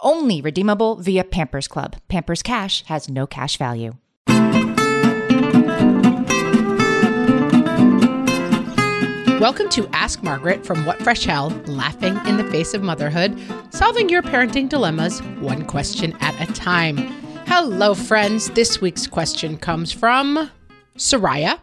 Only 0.00 0.42
redeemable 0.42 0.96
via 0.96 1.24
Pampers 1.24 1.66
Club. 1.66 1.96
Pampers 2.08 2.42
Cash 2.42 2.84
has 2.84 3.08
no 3.08 3.26
cash 3.26 3.56
value. 3.56 3.94
Welcome 9.40 9.70
to 9.70 9.88
Ask 9.92 10.22
Margaret 10.22 10.66
from 10.66 10.84
What 10.84 11.00
Fresh 11.02 11.24
Hell, 11.24 11.48
laughing 11.66 12.18
in 12.26 12.36
the 12.36 12.44
face 12.50 12.74
of 12.74 12.82
motherhood, 12.82 13.38
solving 13.70 14.10
your 14.10 14.22
parenting 14.22 14.68
dilemmas 14.68 15.20
one 15.40 15.64
question 15.64 16.14
at 16.20 16.46
a 16.46 16.52
time. 16.52 16.98
Hello, 17.46 17.94
friends. 17.94 18.50
This 18.50 18.82
week's 18.82 19.06
question 19.06 19.56
comes 19.56 19.92
from 19.92 20.50
Soraya, 20.98 21.58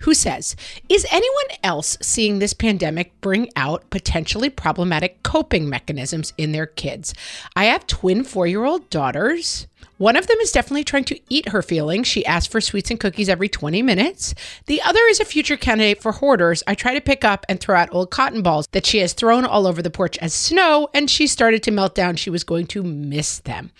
who 0.00 0.14
says, 0.14 0.56
Is 0.88 1.06
anyone 1.12 1.58
else 1.62 1.96
seeing 2.02 2.38
this 2.38 2.52
pandemic 2.52 3.20
bring 3.20 3.50
out 3.54 3.88
potentially 3.90 4.50
problematic 4.50 5.22
coping 5.22 5.68
mechanisms 5.68 6.32
in 6.36 6.50
their 6.52 6.66
kids? 6.66 7.14
I 7.54 7.66
have 7.66 7.86
twin 7.86 8.24
four 8.24 8.46
year 8.46 8.64
old 8.64 8.90
daughters. 8.90 9.67
One 9.96 10.16
of 10.16 10.26
them 10.26 10.38
is 10.38 10.52
definitely 10.52 10.84
trying 10.84 11.04
to 11.04 11.20
eat 11.28 11.48
her 11.48 11.62
feelings. 11.62 12.06
She 12.06 12.24
asks 12.24 12.50
for 12.50 12.60
sweets 12.60 12.90
and 12.90 13.00
cookies 13.00 13.28
every 13.28 13.48
20 13.48 13.82
minutes. 13.82 14.34
The 14.66 14.80
other 14.82 15.00
is 15.08 15.18
a 15.18 15.24
future 15.24 15.56
candidate 15.56 16.00
for 16.00 16.12
hoarders. 16.12 16.62
I 16.66 16.74
try 16.74 16.94
to 16.94 17.00
pick 17.00 17.24
up 17.24 17.44
and 17.48 17.58
throw 17.58 17.76
out 17.76 17.88
old 17.92 18.10
cotton 18.10 18.42
balls 18.42 18.68
that 18.72 18.86
she 18.86 18.98
has 18.98 19.12
thrown 19.12 19.44
all 19.44 19.66
over 19.66 19.82
the 19.82 19.90
porch 19.90 20.16
as 20.18 20.32
snow, 20.32 20.88
and 20.94 21.10
she 21.10 21.26
started 21.26 21.62
to 21.64 21.70
melt 21.70 21.94
down. 21.94 22.16
She 22.16 22.30
was 22.30 22.44
going 22.44 22.66
to 22.68 22.82
miss 22.82 23.40
them. 23.40 23.70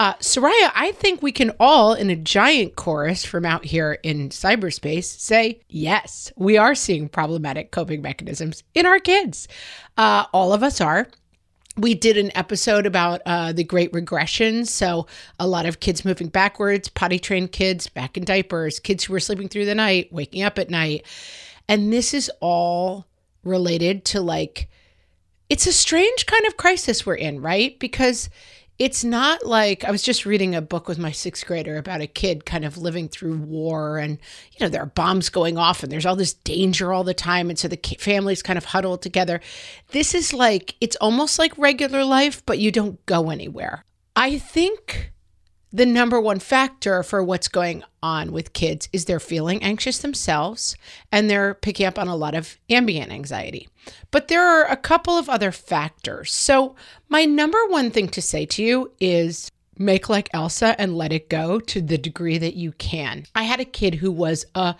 Uh, 0.00 0.14
Soraya, 0.14 0.70
I 0.74 0.92
think 0.92 1.22
we 1.22 1.32
can 1.32 1.52
all, 1.58 1.92
in 1.92 2.08
a 2.08 2.16
giant 2.16 2.76
chorus 2.76 3.24
from 3.24 3.44
out 3.44 3.64
here 3.64 3.98
in 4.02 4.28
cyberspace, 4.28 5.04
say, 5.04 5.60
yes, 5.68 6.32
we 6.36 6.56
are 6.56 6.74
seeing 6.74 7.08
problematic 7.08 7.72
coping 7.72 8.00
mechanisms 8.00 8.62
in 8.74 8.86
our 8.86 9.00
kids. 9.00 9.48
Uh, 9.96 10.24
all 10.32 10.52
of 10.52 10.62
us 10.62 10.80
are 10.80 11.08
we 11.78 11.94
did 11.94 12.16
an 12.16 12.36
episode 12.36 12.86
about 12.86 13.22
uh, 13.24 13.52
the 13.52 13.64
great 13.64 13.92
regression. 13.92 14.66
So, 14.66 15.06
a 15.38 15.46
lot 15.46 15.64
of 15.64 15.80
kids 15.80 16.04
moving 16.04 16.28
backwards, 16.28 16.88
potty 16.88 17.18
trained 17.18 17.52
kids 17.52 17.86
back 17.86 18.16
in 18.16 18.24
diapers, 18.24 18.80
kids 18.80 19.04
who 19.04 19.12
were 19.12 19.20
sleeping 19.20 19.48
through 19.48 19.64
the 19.64 19.74
night, 19.74 20.12
waking 20.12 20.42
up 20.42 20.58
at 20.58 20.70
night. 20.70 21.06
And 21.68 21.92
this 21.92 22.12
is 22.12 22.30
all 22.40 23.06
related 23.44 24.04
to 24.06 24.20
like, 24.20 24.68
it's 25.48 25.66
a 25.66 25.72
strange 25.72 26.26
kind 26.26 26.46
of 26.46 26.56
crisis 26.56 27.06
we're 27.06 27.14
in, 27.14 27.40
right? 27.40 27.78
Because 27.78 28.28
it's 28.78 29.02
not 29.02 29.44
like 29.44 29.84
I 29.84 29.90
was 29.90 30.02
just 30.02 30.24
reading 30.24 30.54
a 30.54 30.62
book 30.62 30.86
with 30.86 30.98
my 30.98 31.10
sixth 31.10 31.44
grader 31.46 31.76
about 31.76 32.00
a 32.00 32.06
kid 32.06 32.44
kind 32.44 32.64
of 32.64 32.78
living 32.78 33.08
through 33.08 33.38
war 33.38 33.98
and, 33.98 34.18
you 34.52 34.64
know, 34.64 34.68
there 34.68 34.82
are 34.82 34.86
bombs 34.86 35.28
going 35.30 35.58
off 35.58 35.82
and 35.82 35.90
there's 35.90 36.06
all 36.06 36.14
this 36.14 36.32
danger 36.32 36.92
all 36.92 37.02
the 37.02 37.14
time. 37.14 37.50
And 37.50 37.58
so 37.58 37.66
the 37.66 37.80
families 37.98 38.42
kind 38.42 38.56
of 38.56 38.66
huddled 38.66 39.02
together. 39.02 39.40
This 39.90 40.14
is 40.14 40.32
like, 40.32 40.76
it's 40.80 40.96
almost 40.96 41.38
like 41.40 41.58
regular 41.58 42.04
life, 42.04 42.44
but 42.46 42.60
you 42.60 42.70
don't 42.70 43.04
go 43.06 43.30
anywhere. 43.30 43.84
I 44.14 44.38
think 44.38 45.12
the 45.72 45.86
number 45.86 46.20
one 46.20 46.38
factor 46.38 47.02
for 47.02 47.22
what's 47.22 47.48
going 47.48 47.82
on 48.02 48.32
with 48.32 48.52
kids 48.52 48.88
is 48.92 49.04
they're 49.04 49.20
feeling 49.20 49.62
anxious 49.62 49.98
themselves 49.98 50.76
and 51.12 51.28
they're 51.28 51.54
picking 51.54 51.86
up 51.86 51.98
on 51.98 52.08
a 52.08 52.16
lot 52.16 52.34
of 52.34 52.56
ambient 52.70 53.12
anxiety. 53.12 53.68
But 54.10 54.28
there 54.28 54.46
are 54.46 54.64
a 54.64 54.76
couple 54.76 55.18
of 55.18 55.28
other 55.28 55.52
factors. 55.52 56.32
So, 56.32 56.74
my 57.08 57.24
number 57.24 57.58
one 57.68 57.90
thing 57.90 58.08
to 58.08 58.22
say 58.22 58.46
to 58.46 58.62
you 58.62 58.92
is 59.00 59.50
make 59.78 60.08
like 60.08 60.28
Elsa 60.32 60.78
and 60.80 60.96
let 60.96 61.12
it 61.12 61.28
go 61.28 61.60
to 61.60 61.80
the 61.80 61.98
degree 61.98 62.38
that 62.38 62.54
you 62.54 62.72
can. 62.72 63.24
I 63.34 63.44
had 63.44 63.60
a 63.60 63.64
kid 63.64 63.96
who 63.96 64.10
was 64.10 64.44
a 64.54 64.74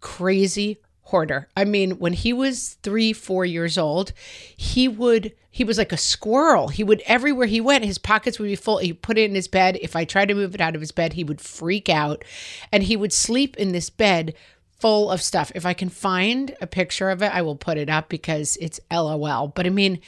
crazy 0.00 0.78
hoarder. 1.08 1.48
I 1.56 1.64
mean, 1.64 1.92
when 1.92 2.12
he 2.12 2.34
was 2.34 2.76
three, 2.82 3.14
four 3.14 3.46
years 3.46 3.78
old, 3.78 4.12
he 4.56 4.88
would, 4.88 5.32
he 5.50 5.64
was 5.64 5.78
like 5.78 5.90
a 5.90 5.96
squirrel. 5.96 6.68
He 6.68 6.84
would, 6.84 7.02
everywhere 7.06 7.46
he 7.46 7.62
went, 7.62 7.82
his 7.82 7.96
pockets 7.96 8.38
would 8.38 8.46
be 8.46 8.56
full. 8.56 8.76
He 8.76 8.92
put 8.92 9.16
it 9.16 9.28
in 9.28 9.34
his 9.34 9.48
bed. 9.48 9.78
If 9.80 9.96
I 9.96 10.04
tried 10.04 10.28
to 10.28 10.34
move 10.34 10.54
it 10.54 10.60
out 10.60 10.74
of 10.74 10.82
his 10.82 10.92
bed, 10.92 11.14
he 11.14 11.24
would 11.24 11.40
freak 11.40 11.88
out 11.88 12.24
and 12.70 12.82
he 12.82 12.94
would 12.94 13.14
sleep 13.14 13.56
in 13.56 13.72
this 13.72 13.88
bed 13.88 14.34
full 14.80 15.10
of 15.10 15.22
stuff. 15.22 15.50
If 15.54 15.64
I 15.64 15.72
can 15.72 15.88
find 15.88 16.54
a 16.60 16.66
picture 16.66 17.08
of 17.08 17.22
it, 17.22 17.34
I 17.34 17.40
will 17.40 17.56
put 17.56 17.78
it 17.78 17.88
up 17.88 18.10
because 18.10 18.58
it's 18.60 18.78
LOL. 18.92 19.48
But 19.48 19.64
I 19.64 19.70
mean, 19.70 20.00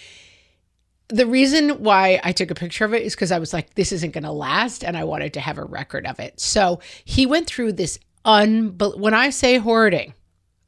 the 1.08 1.26
reason 1.26 1.82
why 1.82 2.20
I 2.22 2.32
took 2.32 2.50
a 2.50 2.54
picture 2.54 2.84
of 2.84 2.92
it 2.92 3.02
is 3.02 3.14
because 3.14 3.32
I 3.32 3.38
was 3.38 3.54
like, 3.54 3.74
this 3.74 3.90
isn't 3.90 4.12
going 4.12 4.24
to 4.24 4.32
last. 4.32 4.84
And 4.84 4.98
I 4.98 5.04
wanted 5.04 5.32
to 5.32 5.40
have 5.40 5.56
a 5.56 5.64
record 5.64 6.06
of 6.06 6.20
it. 6.20 6.38
So 6.38 6.80
he 7.06 7.24
went 7.24 7.46
through 7.46 7.72
this 7.72 7.98
unbel- 8.24 8.98
when 8.98 9.14
I 9.14 9.30
say 9.30 9.56
hoarding, 9.56 10.12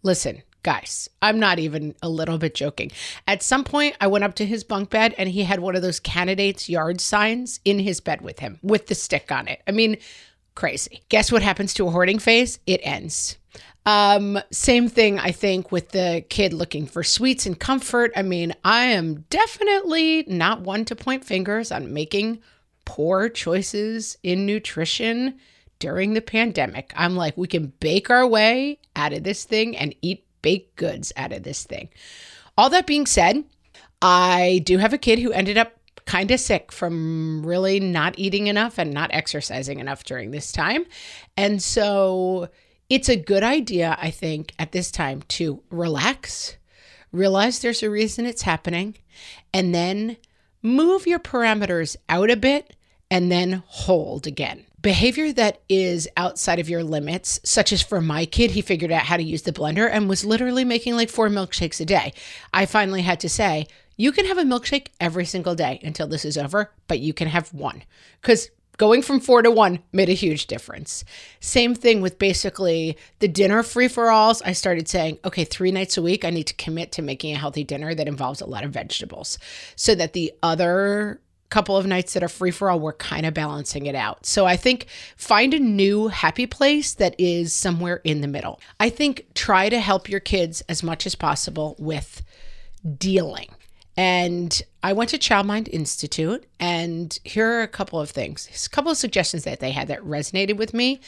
Listen, 0.03 0.43
guys, 0.63 1.09
I'm 1.21 1.39
not 1.39 1.59
even 1.59 1.95
a 2.03 2.09
little 2.09 2.39
bit 2.39 2.55
joking. 2.55 2.91
At 3.27 3.43
some 3.43 3.65
point, 3.65 3.97
I 4.01 4.07
went 4.07 4.25
up 4.25 4.35
to 4.37 4.47
his 4.47 4.65
bunk 4.65 4.91
bed 4.91 5.15
and 5.19 5.29
he 5.29 5.45
had 5.45 5.61
one 5.61 5.77
of 5.77 5.83
those 5.83 6.01
candidates 6.01 6.69
yard 6.69 7.01
signs 7.01 7.61
in 7.65 7.79
his 7.79 8.01
bed 8.01 8.21
with 8.21 8.39
him 8.39 8.59
with 8.63 8.87
the 8.87 8.95
stick 8.95 9.31
on 9.31 9.49
it. 9.49 9.63
I 9.67 9.71
mean, 9.71 9.99
crazy. 10.55 11.03
Guess 11.09 11.33
what 11.33 11.43
happens 11.43 11.75
to 11.75 11.87
a 11.87 11.91
hoarding 11.91 12.19
phase? 12.19 12.59
It 12.67 12.81
ends. 12.83 13.39
Um, 13.85 14.39
same 14.53 14.89
thing, 14.89 15.19
I 15.19 15.33
think, 15.33 15.73
with 15.73 15.91
the 15.91 16.25
kid 16.29 16.53
looking 16.53 16.87
for 16.87 17.03
sweets 17.03 17.47
and 17.47 17.59
comfort. 17.59 18.13
I 18.15 18.23
mean, 18.23 18.55
I 18.65 18.85
am 18.87 19.25
definitely 19.29 20.25
not 20.29 20.61
one 20.61 20.85
to 20.87 20.97
point 20.97 21.25
fingers 21.25 21.73
on 21.73 21.93
making 21.93 22.41
poor 22.85 23.29
choices 23.29 24.17
in 24.23 24.47
nutrition 24.47 25.39
during 25.83 26.15
the 26.15 26.21
pandemic. 26.21 26.93
I'm 26.95 27.17
like, 27.17 27.37
we 27.37 27.49
can 27.49 27.73
bake 27.81 28.09
our 28.09 28.25
way 28.25 28.79
out 28.95 29.13
of 29.13 29.25
this 29.25 29.43
thing 29.43 29.77
and 29.77 29.93
eat 30.01 30.25
baked 30.41 30.77
goods 30.77 31.13
out 31.17 31.33
of 31.33 31.43
this 31.43 31.65
thing. 31.65 31.89
All 32.57 32.71
that 32.71 32.87
being 32.87 33.05
said, 33.05 33.43
I 34.01 34.63
do 34.65 34.79
have 34.79 34.93
a 34.93 34.99
kid 34.99 35.19
who 35.19 35.33
ended 35.33 35.59
up 35.59 35.73
kind 36.05 36.31
of 36.31 36.39
sick 36.39 36.71
from 36.71 37.45
really 37.45 37.81
not 37.81 38.17
eating 38.17 38.47
enough 38.47 38.79
and 38.79 38.93
not 38.93 39.11
exercising 39.13 39.81
enough 39.81 40.05
during 40.05 40.31
this 40.31 40.53
time. 40.53 40.87
And 41.37 41.61
so 41.61 42.49
it's 42.89 43.09
a 43.09 43.17
good 43.17 43.43
idea, 43.43 43.99
I 44.01 44.13
think, 44.13 44.53
at 44.61 44.71
this 44.71 44.93
time 44.93 45.23
to 45.31 45.65
relax, 45.69 46.59
realize 47.11 47.59
there's 47.59 47.83
a 47.83 47.91
reason 47.91 48.25
it's 48.25 48.43
happening, 48.43 48.99
and 49.53 49.75
then 49.75 50.17
move 50.63 51.09
your 51.09 51.19
parameters 51.19 51.97
out 52.09 52.31
a 52.31 52.37
bit 52.37 52.77
and 53.11 53.33
then 53.33 53.65
hold 53.67 54.29
again 54.29 54.65
behavior 54.83 55.33
that 55.33 55.63
is 55.69 56.09
outside 56.17 56.59
of 56.59 56.69
your 56.69 56.83
limits, 56.83 57.41
such 57.45 57.73
as 57.73 57.81
for 57.81 58.01
my 58.01 58.27
kid, 58.27 58.51
he 58.51 58.61
figured 58.61 58.93
out 58.93 59.05
how 59.05 59.17
to 59.17 59.23
use 59.23 59.43
the 59.43 59.53
blender 59.53 59.89
and 59.91 60.09
was 60.09 60.25
literally 60.25 60.65
making 60.65 60.97
like 60.97 61.09
four 61.09 61.29
milkshakes 61.29 61.81
a 61.81 61.85
day. 61.85 62.13
I 62.53 62.67
finally 62.67 63.03
had 63.03 63.21
to 63.21 63.29
say, 63.29 63.69
you 63.97 64.11
can 64.11 64.27
have 64.27 64.39
a 64.39 64.43
milkshake 64.43 64.89
every 65.01 65.25
single 65.25 65.55
day 65.55 65.81
until 65.85 66.09
this 66.09 66.25
is 66.25 66.37
over, 66.37 66.73
but 66.89 66.99
you 66.99 67.15
can 67.15 67.29
have 67.29 67.55
one. 67.55 67.85
Because 68.21 68.51
going 68.77 69.03
from 69.03 69.21
four 69.21 69.43
to 69.43 69.51
one 69.51 69.79
made 69.93 70.09
a 70.09 70.15
huge 70.15 70.47
difference. 70.47 71.05
Same 71.39 71.75
thing 71.75 72.01
with 72.01 72.19
basically 72.19 72.97
the 73.21 73.29
dinner 73.29 73.63
free 73.63 73.87
for 73.87 74.11
alls. 74.11 74.43
I 74.43 74.53
started 74.53 74.89
saying, 74.89 75.19
okay, 75.25 75.45
three 75.45 75.71
nights 75.71 75.97
a 75.97 76.03
week, 76.03 76.25
I 76.25 76.31
need 76.31 76.49
to 76.49 76.55
commit 76.55 76.91
to 76.93 77.03
making 77.03 77.35
a 77.35 77.39
healthy 77.39 77.63
dinner 77.63 77.95
that 77.95 78.09
involves 78.09 78.41
a 78.41 78.47
lot 78.47 78.65
of 78.65 78.73
vegetables 78.73 79.39
so 79.77 79.95
that 79.95 80.15
the 80.15 80.33
other 80.43 81.21
couple 81.53 81.77
of 81.77 81.87
nights 81.87 82.15
that 82.15 82.23
are 82.23 82.29
free 82.29 82.51
for 82.51 82.71
all, 82.71 82.81
we're 82.81 82.95
kind 82.95 83.27
of 83.27 83.35
balancing 83.35 83.85
it 83.85 83.95
out. 83.95 84.25
So 84.25 84.47
I 84.47 84.57
think 84.57 84.87
find 85.17 85.53
a 85.53 85.59
new 85.59 86.09
happy 86.09 86.47
place 86.47 86.95
that 86.95 87.15
is 87.19 87.53
somewhere 87.53 88.01
in 88.05 88.23
the 88.23 88.27
middle. 88.27 88.59
I 88.81 88.89
think 88.89 89.27
try 89.35 89.69
to 89.69 89.79
help 89.79 90.09
your 90.09 90.19
kids 90.19 90.63
as 90.63 90.83
much 90.83 91.05
as 91.05 91.15
possible 91.15 91.77
with 91.79 92.23
dealing. 92.97 93.51
And 93.99 94.63
I 94.83 94.95
went 94.95 95.11
to 95.11 95.19
Child 95.19 95.47
Mind 95.47 95.69
Institute, 95.69 96.47
and 96.59 97.19
here 97.23 97.59
are 97.59 97.63
a 97.63 97.69
couple 97.69 98.01
of 98.01 98.09
things, 98.09 98.49
a 98.67 98.71
couple 98.71 98.91
of 98.91 98.97
suggestions 98.97 99.45
that 99.45 99.61
they 99.61 99.73
had 99.73 99.89
that 99.89 100.01
resonated 100.01 100.57
with 100.57 100.73
me. 100.73 101.03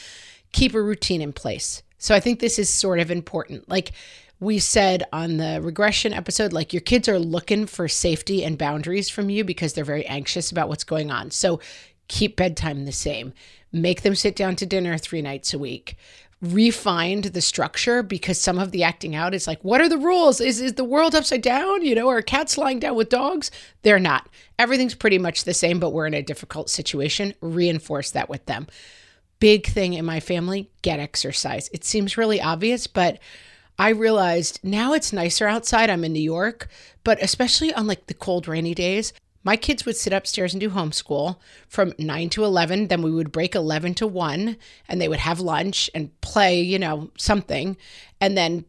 Keep 0.52 0.74
a 0.74 0.82
routine 0.82 1.22
in 1.22 1.32
place. 1.32 1.82
So 1.96 2.14
I 2.14 2.20
think 2.20 2.40
this 2.40 2.58
is 2.58 2.68
sort 2.68 3.00
of 3.00 3.10
important. 3.10 3.66
Like 3.70 3.92
we 4.40 4.58
said 4.58 5.04
on 5.12 5.36
the 5.36 5.60
regression 5.62 6.12
episode, 6.12 6.52
like 6.52 6.72
your 6.72 6.82
kids 6.82 7.08
are 7.08 7.18
looking 7.18 7.66
for 7.66 7.88
safety 7.88 8.44
and 8.44 8.58
boundaries 8.58 9.08
from 9.08 9.30
you 9.30 9.44
because 9.44 9.72
they're 9.72 9.84
very 9.84 10.06
anxious 10.06 10.50
about 10.50 10.68
what's 10.68 10.84
going 10.84 11.10
on. 11.10 11.30
So 11.30 11.60
keep 12.08 12.36
bedtime 12.36 12.84
the 12.84 12.92
same. 12.92 13.32
Make 13.72 14.02
them 14.02 14.14
sit 14.14 14.36
down 14.36 14.56
to 14.56 14.66
dinner 14.66 14.98
three 14.98 15.22
nights 15.22 15.54
a 15.54 15.58
week 15.58 15.96
refined 16.52 17.24
the 17.24 17.40
structure 17.40 18.02
because 18.02 18.40
some 18.40 18.58
of 18.58 18.70
the 18.70 18.82
acting 18.82 19.14
out 19.14 19.34
is 19.34 19.46
like, 19.46 19.62
what 19.64 19.80
are 19.80 19.88
the 19.88 19.98
rules? 19.98 20.40
Is, 20.40 20.60
is 20.60 20.74
the 20.74 20.84
world 20.84 21.14
upside 21.14 21.42
down? 21.42 21.82
You 21.84 21.94
know, 21.94 22.08
are 22.08 22.22
cats 22.22 22.58
lying 22.58 22.80
down 22.80 22.96
with 22.96 23.08
dogs? 23.08 23.50
They're 23.82 23.98
not. 23.98 24.28
Everything's 24.58 24.94
pretty 24.94 25.18
much 25.18 25.44
the 25.44 25.54
same, 25.54 25.80
but 25.80 25.90
we're 25.90 26.06
in 26.06 26.14
a 26.14 26.22
difficult 26.22 26.70
situation. 26.70 27.34
Reinforce 27.40 28.10
that 28.10 28.28
with 28.28 28.44
them. 28.46 28.66
Big 29.40 29.66
thing 29.66 29.94
in 29.94 30.04
my 30.04 30.20
family 30.20 30.70
get 30.82 31.00
exercise. 31.00 31.70
It 31.72 31.84
seems 31.84 32.18
really 32.18 32.40
obvious, 32.40 32.86
but 32.86 33.18
I 33.78 33.90
realized 33.90 34.60
now 34.62 34.92
it's 34.92 35.12
nicer 35.12 35.48
outside. 35.48 35.90
I'm 35.90 36.04
in 36.04 36.12
New 36.12 36.20
York, 36.20 36.68
but 37.02 37.22
especially 37.22 37.72
on 37.74 37.86
like 37.86 38.06
the 38.06 38.14
cold, 38.14 38.46
rainy 38.46 38.74
days, 38.74 39.12
my 39.44 39.56
kids 39.56 39.84
would 39.84 39.96
sit 39.96 40.12
upstairs 40.12 40.54
and 40.54 40.60
do 40.60 40.70
homeschool 40.70 41.36
from 41.68 41.92
9 41.98 42.30
to 42.30 42.44
11 42.44 42.88
then 42.88 43.02
we 43.02 43.10
would 43.10 43.30
break 43.30 43.54
11 43.54 43.94
to 43.94 44.06
1 44.06 44.56
and 44.88 45.00
they 45.00 45.08
would 45.08 45.18
have 45.18 45.38
lunch 45.38 45.90
and 45.94 46.18
play 46.22 46.60
you 46.60 46.78
know 46.78 47.10
something 47.18 47.76
and 48.20 48.36
then 48.36 48.64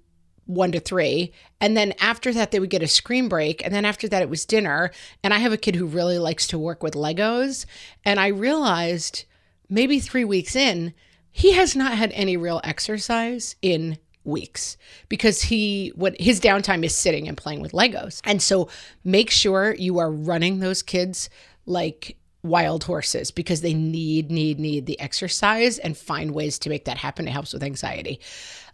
1 0.48 0.74
to 0.74 0.80
3 0.80 1.31
and 1.62 1.75
then 1.75 1.94
after 2.00 2.34
that 2.34 2.51
they 2.51 2.60
would 2.60 2.69
get 2.69 2.84
a 2.84 2.88
screen 2.88 3.28
break 3.30 3.63
and 3.66 3.74
then 3.74 3.86
after 3.86 4.08
that 4.10 4.22
it 4.22 4.30
was 4.30 4.46
dinner. 4.46 4.92
And 5.24 5.34
i 5.34 5.40
have 5.40 5.54
a 5.54 5.58
kid 5.58 5.75
who 5.75 5.86
really 5.86 6.19
likes 6.19 6.46
to 6.48 6.60
work 6.60 6.84
with 6.84 6.94
legos. 6.94 7.66
And 8.04 8.19
i 8.19 8.28
realized 8.28 9.25
maybe 9.69 10.00
3 10.00 10.25
weeks 10.25 10.56
in 10.56 10.94
he 11.31 11.54
has 11.54 11.75
not 11.75 11.94
had 11.94 12.12
any 12.13 12.38
real 12.38 12.62
exercise 12.63 13.56
in 13.62 13.98
weeks 14.25 14.77
because 15.10 15.42
he 15.42 15.92
what 15.95 16.19
his 16.19 16.39
downtime 16.42 16.83
is 16.83 16.95
sitting 16.95 17.27
and 17.27 17.38
playing 17.38 17.62
with 17.62 17.72
Legos. 17.72 18.22
And 18.24 18.42
so 18.42 18.69
make 19.04 19.30
sure 19.30 19.75
you 19.75 20.00
are 20.00 20.12
running 20.12 20.60
those 20.60 20.81
kids 20.81 21.30
like 21.66 22.18
wild 22.44 22.83
horses 22.83 23.31
because 23.31 23.62
they 23.62 23.74
need 23.74 24.30
need 24.31 24.60
need 24.60 24.86
the 24.86 25.00
exercise 25.00 25.77
and 25.80 25.98
find 25.98 26.31
ways 26.31 26.60
to 26.60 26.69
make 26.69 26.86
that 26.86 26.98
happen. 26.98 27.27
It 27.27 27.31
helps 27.31 27.54
with 27.54 27.63
anxiety. 27.63 28.19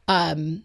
Um, 0.07 0.63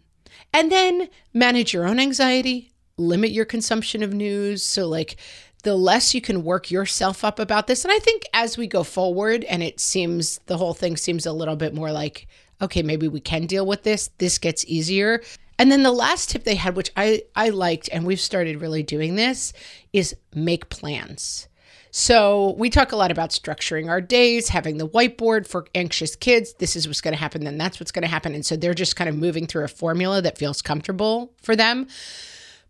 and 0.53 0.73
then 0.73 1.09
manage 1.33 1.73
your 1.73 1.87
own 1.87 2.01
anxiety, 2.01 2.73
limit 2.97 3.31
your 3.31 3.45
consumption 3.45 4.03
of 4.03 4.13
news. 4.13 4.63
So 4.63 4.89
like 4.89 5.17
the 5.63 5.75
less 5.75 6.15
you 6.15 6.21
can 6.21 6.45
work 6.45 6.71
yourself 6.71 7.25
up 7.25 7.39
about 7.39 7.67
this. 7.67 7.85
And 7.85 7.93
I 7.93 7.99
think 7.99 8.23
as 8.33 8.57
we 8.57 8.67
go 8.67 8.83
forward 8.83 9.45
and 9.45 9.63
it 9.63 9.81
seems 9.81 10.39
the 10.47 10.57
whole 10.59 10.75
thing 10.75 10.97
seems 10.97 11.27
a 11.27 11.33
little 11.33 11.57
bit 11.57 11.75
more 11.75 11.93
like 11.93 12.29
okay, 12.61 12.83
maybe 12.83 13.09
we 13.09 13.21
can 13.21 13.47
deal 13.47 13.67
with 13.67 13.83
this. 13.83 14.11
This 14.19 14.39
gets 14.39 14.65
easier. 14.67 15.23
And 15.59 15.73
then 15.73 15.83
the 15.83 15.93
last 15.93 16.31
tip 16.31 16.45
they 16.45 16.57
had, 16.57 16.77
which 16.77 16.91
I, 16.97 17.23
I 17.35 17.49
liked, 17.49 17.89
and 17.91 18.05
we've 18.07 18.21
started 18.21 18.61
really 18.61 18.83
doing 18.83 19.15
this, 19.15 19.53
is 19.93 20.15
make 20.35 20.69
plans. 20.69 21.49
So 21.91 22.55
we 22.59 22.69
talk 22.69 22.93
a 22.93 22.97
lot 22.97 23.11
about 23.11 23.31
structuring 23.31 23.89
our 23.89 24.03
days, 24.03 24.51
having 24.51 24.77
the 24.77 24.87
whiteboard 24.87 25.47
for 25.47 25.67
anxious 25.75 26.15
kids. 26.15 26.53
This 26.59 26.77
is 26.77 26.87
what's 26.87 27.01
going 27.01 27.15
to 27.15 27.21
happen, 27.21 27.45
then 27.45 27.57
that's 27.57 27.81
what's 27.81 27.91
going 27.91 28.03
to 28.03 28.09
happen. 28.09 28.35
And 28.35 28.45
so 28.45 28.55
they're 28.55 28.75
just 28.75 28.97
kind 28.97 29.09
of 29.09 29.17
moving 29.17 29.47
through 29.47 29.65
a 29.65 29.69
formula 29.69 30.21
that 30.21 30.37
feels 30.37 30.61
comfortable 30.61 31.33
for 31.41 31.57
them. 31.57 31.87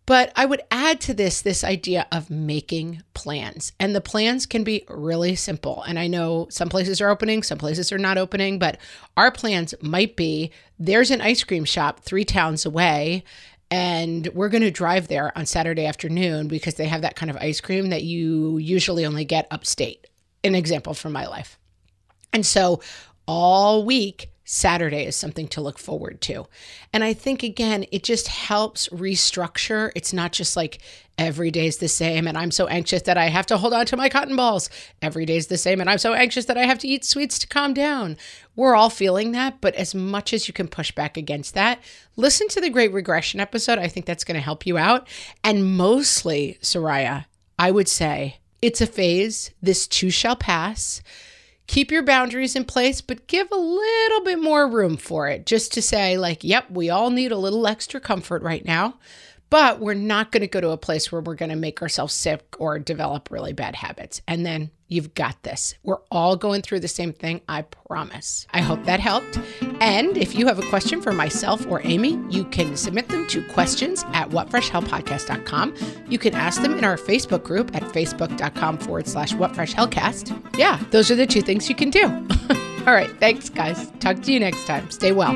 But 0.07 0.31
I 0.37 0.45
would 0.45 0.61
add 0.71 1.01
to 1.01 1.13
this 1.13 1.41
this 1.41 1.65
idea 1.65 2.07
of 2.13 2.29
making 2.29 3.03
plans. 3.13 3.73
And 3.77 3.93
the 3.93 4.01
plans 4.01 4.45
can 4.45 4.63
be 4.63 4.85
really 4.89 5.35
simple. 5.35 5.83
And 5.83 5.99
I 5.99 6.07
know 6.07 6.47
some 6.49 6.69
places 6.69 7.01
are 7.01 7.09
opening, 7.09 7.43
some 7.43 7.57
places 7.57 7.91
are 7.91 7.97
not 7.97 8.17
opening, 8.17 8.57
but 8.57 8.79
our 9.17 9.31
plans 9.31 9.75
might 9.81 10.15
be 10.15 10.51
there's 10.79 11.11
an 11.11 11.21
ice 11.21 11.43
cream 11.43 11.65
shop 11.65 11.99
three 11.99 12.23
towns 12.23 12.65
away. 12.65 13.25
And 13.69 14.27
we're 14.33 14.47
going 14.47 14.63
to 14.63 14.71
drive 14.71 15.09
there 15.09 15.37
on 15.37 15.45
Saturday 15.45 15.85
afternoon 15.85 16.47
because 16.47 16.75
they 16.75 16.87
have 16.87 17.01
that 17.01 17.17
kind 17.17 17.29
of 17.29 17.35
ice 17.35 17.59
cream 17.59 17.89
that 17.89 18.03
you 18.03 18.57
usually 18.59 19.05
only 19.05 19.25
get 19.25 19.45
upstate. 19.51 20.07
An 20.45 20.55
example 20.55 20.93
from 20.93 21.11
my 21.11 21.27
life. 21.27 21.59
And 22.31 22.45
so 22.45 22.79
all 23.27 23.83
week, 23.83 24.31
Saturday 24.49 25.05
is 25.05 25.17
something 25.17 25.45
to 25.49 25.59
look 25.59 25.77
forward 25.77 26.21
to. 26.21 26.47
And 26.93 27.03
I 27.03 27.11
think, 27.11 27.43
again, 27.43 27.85
it 27.91 28.01
just 28.01 28.29
helps 28.29 28.87
restructure. 28.87 29.91
It's 29.93 30.13
not 30.13 30.31
just 30.31 30.55
like 30.55 30.79
every 31.17 31.51
day 31.51 31.67
is 31.67 31.79
the 31.79 31.89
same 31.89 32.27
and 32.29 32.37
I'm 32.37 32.51
so 32.51 32.67
anxious 32.67 33.01
that 33.01 33.17
I 33.17 33.25
have 33.25 33.45
to 33.47 33.57
hold 33.57 33.73
on 33.73 33.85
to 33.87 33.97
my 33.97 34.07
cotton 34.07 34.37
balls. 34.37 34.69
Every 35.01 35.25
day 35.25 35.35
is 35.35 35.47
the 35.47 35.57
same 35.57 35.81
and 35.81 35.89
I'm 35.89 35.97
so 35.97 36.13
anxious 36.13 36.45
that 36.45 36.57
I 36.57 36.63
have 36.63 36.79
to 36.79 36.87
eat 36.87 37.03
sweets 37.03 37.37
to 37.39 37.47
calm 37.47 37.73
down. 37.73 38.15
We're 38.55 38.75
all 38.75 38.89
feeling 38.89 39.33
that, 39.33 39.59
but 39.59 39.75
as 39.75 39.93
much 39.93 40.31
as 40.31 40.47
you 40.47 40.53
can 40.53 40.69
push 40.69 40.93
back 40.93 41.17
against 41.17 41.53
that, 41.55 41.81
listen 42.15 42.47
to 42.49 42.61
the 42.61 42.69
Great 42.69 42.93
Regression 42.93 43.41
episode. 43.41 43.79
I 43.79 43.89
think 43.89 44.05
that's 44.05 44.23
going 44.23 44.35
to 44.35 44.41
help 44.41 44.65
you 44.65 44.77
out. 44.77 45.09
And 45.43 45.75
mostly, 45.75 46.57
Soraya, 46.61 47.25
I 47.59 47.71
would 47.71 47.89
say 47.89 48.37
it's 48.61 48.79
a 48.79 48.87
phase. 48.87 49.51
This 49.61 49.87
too 49.87 50.09
shall 50.09 50.37
pass 50.37 51.01
keep 51.67 51.91
your 51.91 52.03
boundaries 52.03 52.55
in 52.55 52.65
place, 52.65 53.01
but 53.01 53.27
give 53.27 53.47
a 53.51 53.55
little 53.55 54.21
bit 54.23 54.41
more 54.41 54.67
room 54.67 54.97
for 54.97 55.27
it 55.27 55.45
just 55.45 55.73
to 55.73 55.81
say, 55.81 56.17
like, 56.17 56.43
yep, 56.43 56.69
we 56.71 56.89
all 56.89 57.09
need 57.09 57.31
a 57.31 57.37
little 57.37 57.67
extra 57.67 57.99
comfort 57.99 58.41
right 58.41 58.65
now, 58.65 58.95
but 59.49 59.79
we're 59.79 59.93
not 59.93 60.31
going 60.31 60.41
to 60.41 60.47
go 60.47 60.61
to 60.61 60.69
a 60.69 60.77
place 60.77 61.11
where 61.11 61.21
we're 61.21 61.35
going 61.35 61.49
to 61.49 61.55
make 61.55 61.81
ourselves 61.81 62.13
sick 62.13 62.55
or 62.59 62.79
develop 62.79 63.31
really 63.31 63.53
bad 63.53 63.75
habits. 63.75 64.21
And 64.27 64.45
then 64.45 64.71
you've 64.87 65.13
got 65.13 65.41
this. 65.43 65.75
We're 65.83 66.01
all 66.11 66.35
going 66.35 66.61
through 66.61 66.81
the 66.81 66.87
same 66.87 67.13
thing, 67.13 67.41
I 67.47 67.63
promise. 67.63 68.47
I 68.51 68.61
hope 68.61 68.83
that 68.85 68.99
helped. 68.99 69.39
And 69.79 70.17
if 70.17 70.35
you 70.35 70.47
have 70.47 70.59
a 70.59 70.69
question 70.69 71.01
for 71.01 71.11
myself 71.11 71.65
or 71.67 71.81
Amy, 71.85 72.19
you 72.29 72.45
can 72.45 72.75
submit 72.75 73.09
them 73.09 73.27
to 73.27 73.43
questions 73.49 74.03
at 74.13 74.29
whatfreshhellpodcast.com. 74.29 75.75
You 76.09 76.17
can 76.17 76.33
ask 76.33 76.61
them 76.61 76.77
in 76.77 76.83
our 76.83 76.97
Facebook 76.97 77.43
group 77.43 77.75
at 77.75 77.83
facebook.com 77.83 78.79
forward 78.79 79.07
slash 79.07 79.33
whatfreshhellcast. 79.33 80.57
Yeah, 80.57 80.81
those 80.91 81.11
are 81.11 81.15
the 81.15 81.27
two 81.27 81.41
things 81.41 81.69
you 81.69 81.75
can 81.75 81.89
do. 81.89 82.03
all 82.87 82.93
right, 82.93 83.11
thanks, 83.19 83.49
guys. 83.49 83.91
Talk 83.99 84.21
to 84.23 84.31
you 84.31 84.39
next 84.39 84.65
time. 84.65 84.89
Stay 84.89 85.11
well. 85.11 85.35